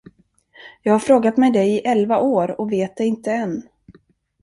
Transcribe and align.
Jag 0.81 0.93
har 0.93 0.99
frågat 0.99 1.37
mig 1.37 1.51
det 1.51 1.63
i 1.63 1.79
elva 1.85 2.19
år 2.19 2.59
och 2.61 2.71
vet 2.71 2.97
det 2.97 3.05
inte 3.05 3.31
än. 3.31 3.69